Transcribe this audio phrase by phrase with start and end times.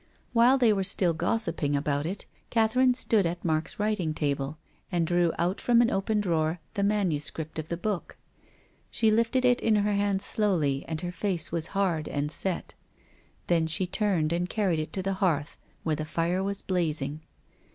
[0.33, 4.57] While they were still gossiping about it Catherine stood at Mark's writing table,
[4.91, 8.17] and drew out from an open drawer the manuscript of the book.
[8.89, 12.73] She lifted it in her hands slowly and her face was hard and set.
[13.45, 17.21] Then she turned and carried it to the hearth, where the fire was blazing.